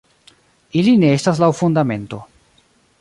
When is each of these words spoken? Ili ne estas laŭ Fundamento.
Ili 0.79 0.95
ne 1.03 1.11
estas 1.17 1.41
laŭ 1.43 1.51
Fundamento. 1.59 2.23